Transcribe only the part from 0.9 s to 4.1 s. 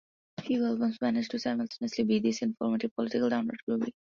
manage to simultaneously be this informative, political, and downright groovy.